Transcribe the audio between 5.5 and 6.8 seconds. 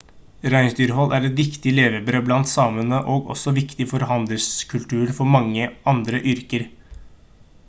med andre yrker